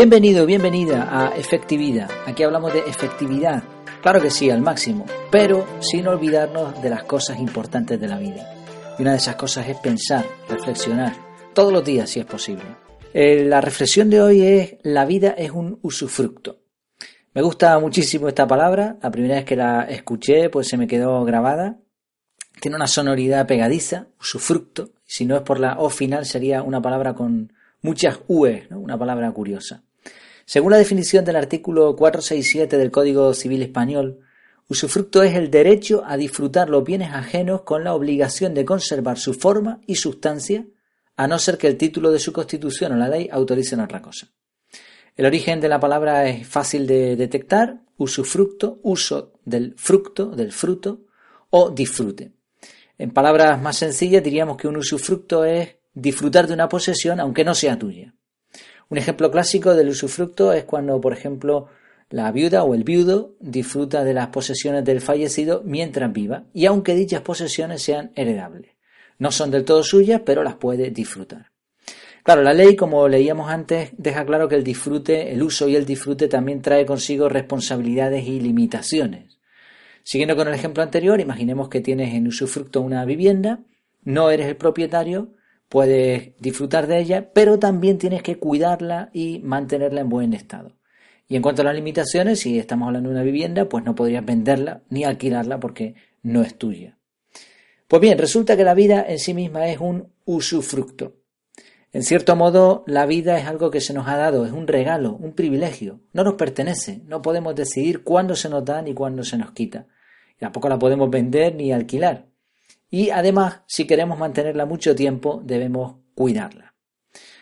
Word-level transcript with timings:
Bienvenido, 0.00 0.46
bienvenida 0.46 1.08
a 1.12 1.36
Efectividad. 1.36 2.10
Aquí 2.24 2.42
hablamos 2.42 2.72
de 2.72 2.78
efectividad, 2.78 3.62
claro 4.00 4.18
que 4.22 4.30
sí, 4.30 4.48
al 4.48 4.62
máximo, 4.62 5.04
pero 5.30 5.66
sin 5.80 6.08
olvidarnos 6.08 6.80
de 6.80 6.88
las 6.88 7.04
cosas 7.04 7.38
importantes 7.38 8.00
de 8.00 8.08
la 8.08 8.18
vida. 8.18 8.50
Y 8.98 9.02
una 9.02 9.10
de 9.10 9.18
esas 9.18 9.36
cosas 9.36 9.68
es 9.68 9.76
pensar, 9.76 10.24
reflexionar, 10.48 11.14
todos 11.52 11.70
los 11.70 11.84
días 11.84 12.08
si 12.08 12.18
es 12.18 12.24
posible. 12.24 12.64
Eh, 13.12 13.44
la 13.44 13.60
reflexión 13.60 14.08
de 14.08 14.22
hoy 14.22 14.40
es 14.40 14.76
la 14.84 15.04
vida 15.04 15.34
es 15.36 15.50
un 15.50 15.78
usufructo. 15.82 16.60
Me 17.34 17.42
gusta 17.42 17.78
muchísimo 17.78 18.26
esta 18.26 18.46
palabra, 18.46 18.96
la 19.02 19.10
primera 19.10 19.34
vez 19.34 19.44
que 19.44 19.56
la 19.56 19.82
escuché 19.82 20.48
pues 20.48 20.66
se 20.66 20.78
me 20.78 20.86
quedó 20.86 21.22
grabada. 21.26 21.76
Tiene 22.58 22.78
una 22.78 22.86
sonoridad 22.86 23.46
pegadiza, 23.46 24.06
usufructo, 24.18 24.92
si 25.04 25.26
no 25.26 25.36
es 25.36 25.42
por 25.42 25.60
la 25.60 25.78
O 25.78 25.90
final 25.90 26.24
sería 26.24 26.62
una 26.62 26.80
palabra 26.80 27.12
con 27.12 27.52
muchas 27.82 28.20
UE, 28.28 28.66
una 28.70 28.98
palabra 28.98 29.30
curiosa. 29.32 29.84
Según 30.50 30.72
la 30.72 30.78
definición 30.78 31.24
del 31.24 31.36
artículo 31.36 31.94
467 31.94 32.76
del 32.76 32.90
Código 32.90 33.34
Civil 33.34 33.62
Español, 33.62 34.18
usufructo 34.66 35.22
es 35.22 35.36
el 35.36 35.48
derecho 35.48 36.02
a 36.04 36.16
disfrutar 36.16 36.68
los 36.68 36.82
bienes 36.82 37.12
ajenos 37.12 37.62
con 37.62 37.84
la 37.84 37.94
obligación 37.94 38.52
de 38.52 38.64
conservar 38.64 39.16
su 39.16 39.32
forma 39.34 39.80
y 39.86 39.94
sustancia, 39.94 40.66
a 41.14 41.28
no 41.28 41.38
ser 41.38 41.56
que 41.56 41.68
el 41.68 41.76
título 41.76 42.10
de 42.10 42.18
su 42.18 42.32
constitución 42.32 42.90
o 42.90 42.96
la 42.96 43.06
ley 43.06 43.28
autoricen 43.30 43.78
otra 43.78 44.02
cosa. 44.02 44.26
El 45.14 45.26
origen 45.26 45.60
de 45.60 45.68
la 45.68 45.78
palabra 45.78 46.28
es 46.28 46.48
fácil 46.48 46.84
de 46.84 47.14
detectar, 47.14 47.82
usufructo, 47.96 48.80
uso 48.82 49.34
del 49.44 49.76
fructo, 49.76 50.30
del 50.30 50.50
fruto, 50.50 51.02
o 51.50 51.70
disfrute. 51.70 52.32
En 52.98 53.12
palabras 53.12 53.62
más 53.62 53.76
sencillas 53.76 54.24
diríamos 54.24 54.56
que 54.56 54.66
un 54.66 54.78
usufructo 54.78 55.44
es 55.44 55.76
disfrutar 55.94 56.48
de 56.48 56.54
una 56.54 56.68
posesión 56.68 57.20
aunque 57.20 57.44
no 57.44 57.54
sea 57.54 57.78
tuya. 57.78 58.16
Un 58.90 58.98
ejemplo 58.98 59.30
clásico 59.30 59.74
del 59.74 59.88
usufructo 59.88 60.52
es 60.52 60.64
cuando, 60.64 61.00
por 61.00 61.12
ejemplo, 61.12 61.68
la 62.10 62.32
viuda 62.32 62.64
o 62.64 62.74
el 62.74 62.82
viudo 62.82 63.36
disfruta 63.38 64.02
de 64.02 64.12
las 64.12 64.28
posesiones 64.28 64.84
del 64.84 65.00
fallecido 65.00 65.62
mientras 65.64 66.12
viva 66.12 66.42
y 66.52 66.66
aunque 66.66 66.96
dichas 66.96 67.20
posesiones 67.20 67.82
sean 67.82 68.10
heredables. 68.16 68.72
No 69.16 69.30
son 69.30 69.52
del 69.52 69.64
todo 69.64 69.84
suyas, 69.84 70.22
pero 70.26 70.42
las 70.42 70.56
puede 70.56 70.90
disfrutar. 70.90 71.52
Claro, 72.24 72.42
la 72.42 72.52
ley, 72.52 72.74
como 72.74 73.06
leíamos 73.06 73.48
antes, 73.48 73.92
deja 73.96 74.26
claro 74.26 74.48
que 74.48 74.56
el 74.56 74.64
disfrute, 74.64 75.32
el 75.32 75.40
uso 75.40 75.68
y 75.68 75.76
el 75.76 75.86
disfrute 75.86 76.26
también 76.26 76.60
trae 76.60 76.84
consigo 76.84 77.28
responsabilidades 77.28 78.26
y 78.26 78.40
limitaciones. 78.40 79.38
Siguiendo 80.02 80.34
con 80.34 80.48
el 80.48 80.54
ejemplo 80.54 80.82
anterior, 80.82 81.20
imaginemos 81.20 81.68
que 81.68 81.80
tienes 81.80 82.12
en 82.12 82.26
usufructo 82.26 82.80
una 82.80 83.04
vivienda, 83.04 83.60
no 84.02 84.30
eres 84.32 84.48
el 84.48 84.56
propietario, 84.56 85.34
puedes 85.70 86.36
disfrutar 86.40 86.88
de 86.88 86.98
ella, 86.98 87.30
pero 87.32 87.58
también 87.58 87.96
tienes 87.96 88.22
que 88.22 88.38
cuidarla 88.38 89.08
y 89.14 89.38
mantenerla 89.38 90.02
en 90.02 90.08
buen 90.10 90.34
estado. 90.34 90.76
Y 91.28 91.36
en 91.36 91.42
cuanto 91.42 91.62
a 91.62 91.64
las 91.64 91.76
limitaciones, 91.76 92.40
si 92.40 92.58
estamos 92.58 92.88
hablando 92.88 93.08
de 93.08 93.14
una 93.14 93.24
vivienda, 93.24 93.68
pues 93.68 93.84
no 93.84 93.94
podrías 93.94 94.24
venderla 94.24 94.82
ni 94.90 95.04
alquilarla 95.04 95.60
porque 95.60 95.94
no 96.22 96.42
es 96.42 96.58
tuya. 96.58 96.98
Pues 97.86 98.02
bien, 98.02 98.18
resulta 98.18 98.56
que 98.56 98.64
la 98.64 98.74
vida 98.74 99.06
en 99.08 99.20
sí 99.20 99.32
misma 99.32 99.68
es 99.68 99.78
un 99.78 100.08
usufructo. 100.24 101.14
En 101.92 102.02
cierto 102.02 102.34
modo, 102.34 102.82
la 102.88 103.06
vida 103.06 103.38
es 103.38 103.46
algo 103.46 103.70
que 103.70 103.80
se 103.80 103.94
nos 103.94 104.08
ha 104.08 104.16
dado, 104.16 104.44
es 104.44 104.52
un 104.52 104.66
regalo, 104.66 105.14
un 105.14 105.34
privilegio, 105.34 106.00
no 106.12 106.24
nos 106.24 106.34
pertenece, 106.34 107.00
no 107.06 107.22
podemos 107.22 107.54
decidir 107.54 108.02
cuándo 108.02 108.34
se 108.34 108.48
nos 108.48 108.64
da 108.64 108.82
ni 108.82 108.92
cuándo 108.92 109.22
se 109.22 109.38
nos 109.38 109.52
quita. 109.52 109.86
Y 110.36 110.40
tampoco 110.40 110.68
la 110.68 110.80
podemos 110.80 111.10
vender 111.10 111.54
ni 111.54 111.72
alquilar. 111.72 112.29
Y 112.90 113.10
además, 113.10 113.60
si 113.66 113.86
queremos 113.86 114.18
mantenerla 114.18 114.66
mucho 114.66 114.94
tiempo, 114.94 115.40
debemos 115.44 115.96
cuidarla. 116.14 116.74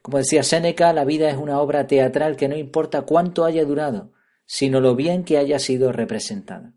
Como 0.00 0.18
decía 0.18 0.42
Séneca, 0.42 0.92
la 0.92 1.04
vida 1.04 1.28
es 1.28 1.36
una 1.36 1.60
obra 1.60 1.86
teatral 1.86 2.36
que 2.36 2.48
no 2.48 2.56
importa 2.56 3.02
cuánto 3.02 3.44
haya 3.44 3.64
durado, 3.64 4.12
sino 4.46 4.80
lo 4.80 4.94
bien 4.94 5.24
que 5.24 5.38
haya 5.38 5.58
sido 5.58 5.92
representada. 5.92 6.74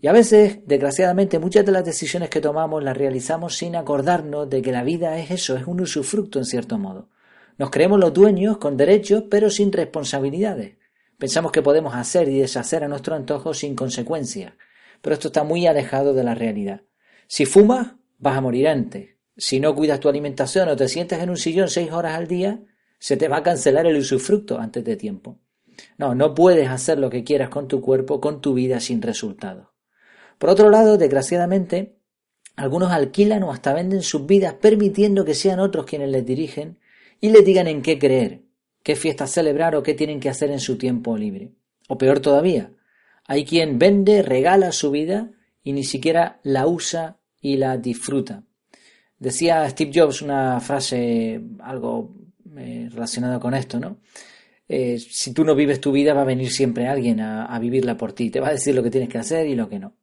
Y 0.00 0.06
a 0.06 0.12
veces, 0.12 0.60
desgraciadamente, 0.66 1.38
muchas 1.38 1.66
de 1.66 1.72
las 1.72 1.84
decisiones 1.84 2.30
que 2.30 2.40
tomamos 2.40 2.82
las 2.82 2.96
realizamos 2.96 3.56
sin 3.56 3.76
acordarnos 3.76 4.48
de 4.48 4.62
que 4.62 4.72
la 4.72 4.82
vida 4.82 5.18
es 5.18 5.30
eso, 5.30 5.56
es 5.56 5.66
un 5.66 5.80
usufructo 5.80 6.38
en 6.38 6.46
cierto 6.46 6.78
modo. 6.78 7.10
Nos 7.58 7.70
creemos 7.70 8.00
los 8.00 8.14
dueños 8.14 8.56
con 8.58 8.76
derechos, 8.76 9.24
pero 9.30 9.50
sin 9.50 9.70
responsabilidades. 9.70 10.78
Pensamos 11.18 11.52
que 11.52 11.60
podemos 11.60 11.94
hacer 11.94 12.28
y 12.28 12.38
deshacer 12.38 12.82
a 12.82 12.88
nuestro 12.88 13.14
antojo 13.14 13.52
sin 13.52 13.76
consecuencias, 13.76 14.54
pero 15.02 15.12
esto 15.12 15.28
está 15.28 15.44
muy 15.44 15.66
alejado 15.66 16.14
de 16.14 16.24
la 16.24 16.34
realidad. 16.34 16.80
Si 17.32 17.46
fumas, 17.46 17.92
vas 18.18 18.36
a 18.36 18.40
morir 18.40 18.66
antes. 18.66 19.10
Si 19.36 19.60
no 19.60 19.72
cuidas 19.72 20.00
tu 20.00 20.08
alimentación 20.08 20.68
o 20.68 20.74
te 20.74 20.88
sientas 20.88 21.22
en 21.22 21.30
un 21.30 21.36
sillón 21.36 21.68
seis 21.68 21.92
horas 21.92 22.16
al 22.16 22.26
día, 22.26 22.58
se 22.98 23.16
te 23.16 23.28
va 23.28 23.36
a 23.36 23.42
cancelar 23.44 23.86
el 23.86 23.98
usufructo 23.98 24.58
antes 24.58 24.84
de 24.84 24.96
tiempo. 24.96 25.38
No, 25.96 26.16
no 26.16 26.34
puedes 26.34 26.68
hacer 26.68 26.98
lo 26.98 27.08
que 27.08 27.22
quieras 27.22 27.48
con 27.48 27.68
tu 27.68 27.80
cuerpo, 27.80 28.20
con 28.20 28.40
tu 28.40 28.52
vida 28.54 28.80
sin 28.80 29.00
resultado. 29.00 29.74
Por 30.38 30.50
otro 30.50 30.70
lado, 30.70 30.98
desgraciadamente, 30.98 32.00
algunos 32.56 32.90
alquilan 32.90 33.44
o 33.44 33.52
hasta 33.52 33.74
venden 33.74 34.02
sus 34.02 34.26
vidas 34.26 34.54
permitiendo 34.54 35.24
que 35.24 35.34
sean 35.34 35.60
otros 35.60 35.86
quienes 35.86 36.10
les 36.10 36.26
dirigen 36.26 36.80
y 37.20 37.30
les 37.30 37.44
digan 37.44 37.68
en 37.68 37.82
qué 37.82 37.96
creer, 38.00 38.42
qué 38.82 38.96
fiestas 38.96 39.30
celebrar 39.30 39.76
o 39.76 39.84
qué 39.84 39.94
tienen 39.94 40.18
que 40.18 40.30
hacer 40.30 40.50
en 40.50 40.58
su 40.58 40.78
tiempo 40.78 41.16
libre. 41.16 41.52
O 41.86 41.96
peor 41.96 42.18
todavía, 42.18 42.72
hay 43.24 43.44
quien 43.44 43.78
vende, 43.78 44.22
regala 44.22 44.72
su 44.72 44.90
vida 44.90 45.30
y 45.62 45.74
ni 45.74 45.84
siquiera 45.84 46.40
la 46.42 46.66
usa 46.66 47.19
y 47.40 47.56
la 47.56 47.76
disfruta. 47.78 48.44
Decía 49.18 49.68
Steve 49.68 49.92
Jobs 49.94 50.22
una 50.22 50.60
frase 50.60 51.40
algo 51.60 52.14
eh, 52.56 52.88
relacionada 52.90 53.38
con 53.38 53.54
esto, 53.54 53.78
¿no? 53.78 53.98
Eh, 54.68 54.98
si 54.98 55.32
tú 55.32 55.44
no 55.44 55.54
vives 55.54 55.80
tu 55.80 55.90
vida, 55.90 56.14
va 56.14 56.22
a 56.22 56.24
venir 56.24 56.50
siempre 56.50 56.86
alguien 56.86 57.20
a, 57.20 57.46
a, 57.46 57.58
vivirla 57.58 57.96
por 57.96 58.12
ti. 58.12 58.30
Te 58.30 58.40
va 58.40 58.48
a 58.48 58.52
decir 58.52 58.74
lo 58.74 58.82
que 58.82 58.90
tienes 58.90 59.08
que 59.08 59.18
hacer 59.18 59.46
y 59.48 59.56
lo 59.56 59.68
que 59.68 59.80
no. 59.80 59.94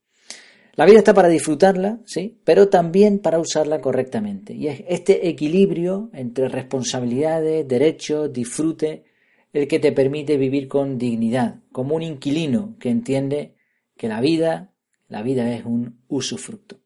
La 0.77 0.85
vida 0.85 0.99
está 0.99 1.13
para 1.13 1.29
disfrutarla, 1.29 2.01
sí, 2.05 2.39
pero 2.43 2.69
también 2.69 3.17
para 3.17 3.39
usarla 3.39 3.81
correctamente. 3.81 4.53
Y 4.53 4.67
es 4.67 4.83
este 4.87 5.27
equilibrio 5.27 6.11
entre 6.13 6.49
responsabilidades, 6.49 7.67
derechos, 7.67 8.31
disfrute, 8.31 9.05
el 9.53 9.67
que 9.67 9.79
te 9.79 9.91
permite 9.91 10.37
vivir 10.37 10.67
con 10.67 10.99
dignidad, 10.99 11.61
como 11.71 11.95
un 11.95 12.03
inquilino 12.03 12.75
que 12.79 12.89
entiende 12.89 13.55
que 13.97 14.07
la 14.07 14.21
vida, 14.21 14.73
la 15.07 15.23
vida 15.23 15.51
es 15.55 15.65
un 15.65 16.03
usufructo. 16.07 16.79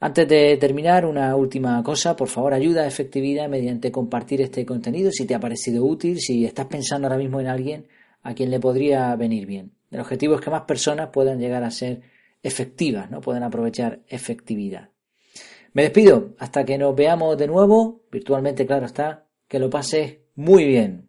Antes 0.00 0.28
de 0.28 0.56
terminar, 0.58 1.04
una 1.04 1.34
última 1.34 1.82
cosa, 1.82 2.14
por 2.14 2.28
favor 2.28 2.54
ayuda 2.54 2.82
a 2.82 2.86
efectividad 2.86 3.48
mediante 3.48 3.90
compartir 3.90 4.40
este 4.40 4.64
contenido 4.64 5.10
si 5.10 5.26
te 5.26 5.34
ha 5.34 5.40
parecido 5.40 5.84
útil, 5.84 6.20
si 6.20 6.44
estás 6.44 6.66
pensando 6.66 7.08
ahora 7.08 7.18
mismo 7.18 7.40
en 7.40 7.48
alguien 7.48 7.88
a 8.22 8.32
quien 8.32 8.50
le 8.50 8.60
podría 8.60 9.16
venir 9.16 9.46
bien. 9.46 9.72
El 9.90 9.98
objetivo 10.00 10.36
es 10.36 10.40
que 10.40 10.50
más 10.50 10.62
personas 10.62 11.08
puedan 11.12 11.40
llegar 11.40 11.64
a 11.64 11.72
ser 11.72 12.02
efectivas, 12.44 13.10
¿no? 13.10 13.20
puedan 13.20 13.42
aprovechar 13.42 14.00
efectividad. 14.06 14.90
Me 15.72 15.82
despido 15.82 16.34
hasta 16.38 16.64
que 16.64 16.78
nos 16.78 16.94
veamos 16.94 17.36
de 17.36 17.48
nuevo, 17.48 18.02
virtualmente 18.12 18.66
claro 18.66 18.86
está, 18.86 19.26
que 19.48 19.58
lo 19.58 19.68
pases 19.68 20.18
muy 20.36 20.64
bien. 20.64 21.07